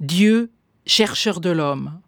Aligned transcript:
Dieu, 0.00 0.50
chercheur 0.86 1.40
de 1.40 1.50
l'homme. 1.50 2.00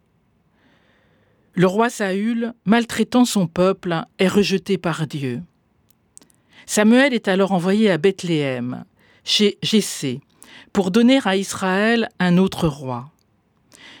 Le 1.53 1.67
roi 1.67 1.91
Saül, 1.91 2.55
maltraitant 2.65 3.23
son 3.23 3.45
peuple, 3.45 4.01
est 4.17 4.27
rejeté 4.27 4.79
par 4.79 5.05
Dieu. 5.05 5.43
Samuel 6.65 7.13
est 7.13 7.27
alors 7.27 7.51
envoyé 7.51 7.91
à 7.91 7.99
Bethléem, 7.99 8.83
chez 9.23 9.59
Jessé, 9.61 10.21
pour 10.71 10.89
donner 10.89 11.19
à 11.23 11.35
Israël 11.35 12.09
un 12.17 12.39
autre 12.39 12.67
roi. 12.67 13.11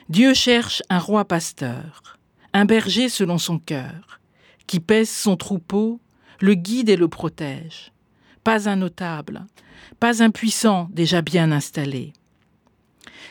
Dieu 0.09 0.33
cherche 0.33 0.81
un 0.89 0.97
roi 0.97 1.25
pasteur, 1.25 2.17
un 2.53 2.65
berger 2.65 3.09
selon 3.09 3.37
son 3.37 3.59
cœur, 3.59 4.19
qui 4.65 4.79
pèse 4.79 5.11
son 5.11 5.37
troupeau, 5.37 6.01
le 6.39 6.55
guide 6.55 6.89
et 6.89 6.97
le 6.97 7.09
protège. 7.09 7.91
Pas 8.43 8.67
un 8.67 8.75
notable, 8.75 9.45
pas 9.99 10.23
un 10.23 10.31
puissant 10.31 10.89
déjà 10.91 11.21
bien 11.21 11.51
installé. 11.51 12.13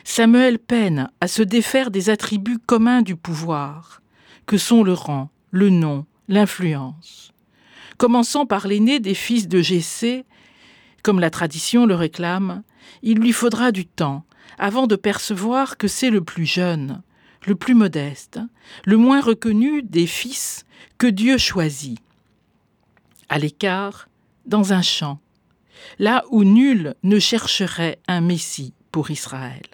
Samuel 0.03 0.59
peine 0.59 1.09
à 1.21 1.27
se 1.27 1.41
défaire 1.41 1.91
des 1.91 2.09
attributs 2.09 2.59
communs 2.59 3.01
du 3.01 3.15
pouvoir, 3.15 4.01
que 4.45 4.57
sont 4.57 4.83
le 4.83 4.93
rang, 4.93 5.29
le 5.51 5.69
nom, 5.69 6.05
l'influence. 6.27 7.33
Commençant 7.97 8.45
par 8.45 8.67
l'aîné 8.67 8.99
des 8.99 9.13
fils 9.13 9.47
de 9.47 9.61
Jessé, 9.61 10.25
comme 11.03 11.19
la 11.19 11.29
tradition 11.29 11.85
le 11.85 11.95
réclame, 11.95 12.63
il 13.01 13.19
lui 13.19 13.31
faudra 13.31 13.71
du 13.71 13.85
temps 13.85 14.25
avant 14.57 14.87
de 14.87 14.95
percevoir 14.95 15.77
que 15.77 15.87
c'est 15.87 16.09
le 16.09 16.23
plus 16.23 16.45
jeune, 16.45 17.01
le 17.45 17.55
plus 17.55 17.75
modeste, 17.75 18.39
le 18.85 18.97
moins 18.97 19.21
reconnu 19.21 19.83
des 19.83 20.07
fils 20.07 20.65
que 20.97 21.07
Dieu 21.07 21.37
choisit. 21.37 21.99
À 23.29 23.39
l'écart, 23.39 24.09
dans 24.45 24.73
un 24.73 24.81
champ, 24.81 25.19
là 25.99 26.23
où 26.29 26.43
nul 26.43 26.95
ne 27.03 27.19
chercherait 27.19 27.99
un 28.07 28.21
Messie 28.21 28.73
Israël. 29.01 29.67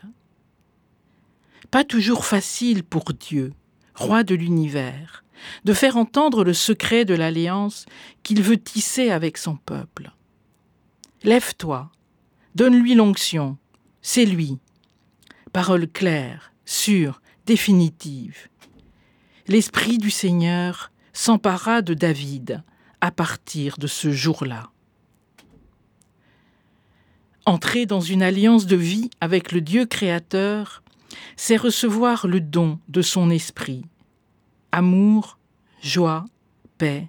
Pas 1.71 1.83
toujours 1.83 2.25
facile 2.25 2.83
pour 2.83 3.13
Dieu, 3.13 3.53
roi 3.93 4.23
de 4.23 4.33
l'univers, 4.33 5.23
de 5.65 5.73
faire 5.73 5.97
entendre 5.97 6.43
le 6.43 6.53
secret 6.53 7.05
de 7.05 7.13
l'alliance 7.13 7.85
qu'il 8.23 8.41
veut 8.41 8.57
tisser 8.57 9.11
avec 9.11 9.37
son 9.37 9.55
peuple. 9.55 10.11
Lève-toi, 11.23 11.91
donne-lui 12.55 12.95
l'onction, 12.95 13.57
c'est 14.01 14.25
lui. 14.25 14.57
Parole 15.53 15.87
claire, 15.87 16.53
sûre, 16.65 17.21
définitive. 17.45 18.47
L'Esprit 19.47 19.97
du 19.97 20.11
Seigneur 20.11 20.91
s'empara 21.13 21.81
de 21.81 21.93
David 21.93 22.63
à 23.01 23.11
partir 23.11 23.77
de 23.77 23.87
ce 23.87 24.11
jour-là. 24.11 24.71
Entrer 27.49 27.87
dans 27.87 27.99
une 27.99 28.21
alliance 28.21 28.67
de 28.67 28.75
vie 28.75 29.09
avec 29.21 29.51
le 29.51 29.59
Dieu 29.59 29.87
créateur, 29.87 30.83
c'est 31.35 31.57
recevoir 31.57 32.27
le 32.27 32.41
don 32.41 32.77
de 32.89 33.01
son 33.01 33.31
esprit. 33.31 33.85
Amour, 34.71 35.39
joie, 35.81 36.25
paix, 36.77 37.07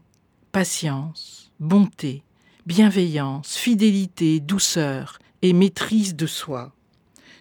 patience, 0.50 1.52
bonté, 1.60 2.22
bienveillance, 2.64 3.54
fidélité, 3.54 4.40
douceur 4.40 5.18
et 5.42 5.52
maîtrise 5.52 6.16
de 6.16 6.26
soi, 6.26 6.72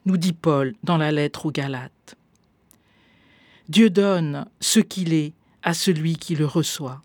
nous 0.05 0.17
dit 0.17 0.33
Paul 0.33 0.75
dans 0.83 0.97
la 0.97 1.13
lettre 1.13 1.45
aux 1.45 1.51
Galates. 1.51 2.17
Dieu 3.69 3.89
donne 3.89 4.45
ce 4.59 4.81
qu'il 4.81 5.13
est 5.13 5.31
à 5.63 5.73
celui 5.73 6.17
qui 6.17 6.35
le 6.35 6.45
reçoit. 6.45 7.01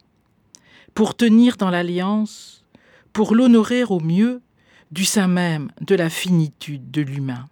Pour 0.92 1.16
tenir 1.16 1.56
dans 1.56 1.70
l'alliance, 1.70 2.64
pour 3.12 3.36
l'honorer 3.36 3.84
au 3.84 4.00
mieux 4.00 4.42
du 4.94 5.04
sein 5.04 5.26
même 5.26 5.72
de 5.80 5.96
la 5.96 6.08
finitude 6.08 6.92
de 6.92 7.02
l'humain. 7.02 7.48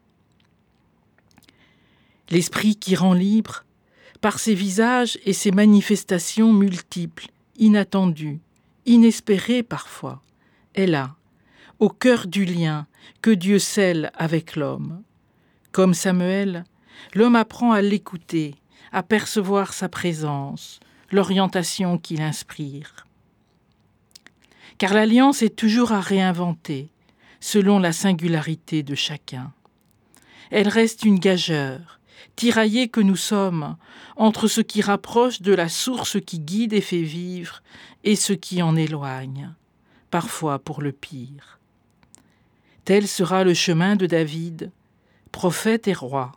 L'esprit 2.31 2.77
qui 2.77 2.95
rend 2.95 3.15
libre, 3.15 3.65
par 4.21 4.39
ses 4.39 4.55
visages 4.55 5.19
et 5.25 5.33
ses 5.33 5.51
manifestations 5.51 6.53
multiples, 6.53 7.27
inattendues, 7.59 8.41
inespérées 8.87 9.65
parfois, 9.65 10.23
est 10.77 10.87
là, 10.87 11.17
au 11.81 11.89
cœur 11.89 12.29
du 12.29 12.45
lien 12.45 12.87
que 13.23 13.33
Dieu 13.33 13.59
scelle 13.59 14.13
avec 14.15 14.55
l'homme. 14.55 15.03
Comme 15.73 15.95
Samuel, 15.95 16.63
l'homme 17.13 17.35
apprend 17.35 17.73
à 17.73 17.83
l'écouter, 17.83 18.55
à 18.93 19.03
percevoir 19.03 19.73
sa 19.75 19.89
présence, 19.89 20.79
l'orientation 21.11 21.99
qu'il 21.99 22.23
inspire. 22.23 23.05
Car 24.79 24.95
l'alliance 24.95 25.43
est 25.43 25.57
toujours 25.57 25.91
à 25.91 26.01
réinventer, 26.01 26.92
selon 27.43 27.81
la 27.81 27.93
singularité 27.93 28.85
de 28.85 28.95
chacun. 28.95 29.53
Elle 30.53 30.69
reste 30.69 31.05
une 31.05 31.19
gageure, 31.19 31.99
tiraillée 32.37 32.87
que 32.87 33.01
nous 33.01 33.17
sommes, 33.17 33.77
entre 34.15 34.47
ce 34.47 34.61
qui 34.61 34.81
rapproche 34.81 35.43
de 35.43 35.53
la 35.53 35.69
source 35.69 36.19
qui 36.25 36.39
guide 36.39 36.73
et 36.73 36.81
fait 36.81 37.03
vivre, 37.03 37.65
et 38.05 38.15
ce 38.15 38.33
qui 38.33 38.63
en 38.63 38.77
éloigne, 38.77 39.53
parfois 40.13 40.61
pour 40.61 40.83
le 40.83 40.93
pire. 40.93 41.59
Tel 42.85 43.09
sera 43.09 43.43
le 43.43 43.55
chemin 43.55 43.97
de 43.97 44.07
David, 44.07 44.71
prophète 45.33 45.89
et 45.89 45.95
roi, 45.95 46.31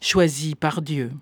choisi 0.00 0.56
par 0.56 0.82
Dieu. 0.82 1.12